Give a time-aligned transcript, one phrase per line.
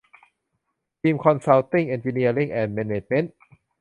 [1.01, 3.33] ทีม คอนซัลติ้ง เอนจิเนียริ่ง แอนด์ แมเนจเมนท์